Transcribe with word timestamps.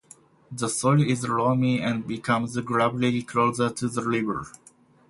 The 0.51 0.67
soil 0.67 1.03
is 1.03 1.27
loamy 1.29 1.79
and 1.79 2.07
becomes 2.07 2.57
gravelly 2.61 3.21
closer 3.21 3.69
to 3.69 3.87
the 3.87 4.03
river. 4.03 4.47